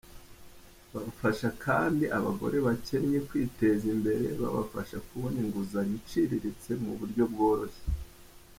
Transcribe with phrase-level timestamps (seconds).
[0.93, 7.83] Bafasha kandi abagore bakennye kwiteza imbere, babafasha kubona inguzanyo iciriritse mu buryo bworoshye.